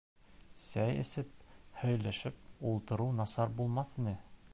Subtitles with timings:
[0.61, 1.43] Сәй эсеп
[1.81, 4.15] һөйләшеп ултырыу насар булмаҫ ине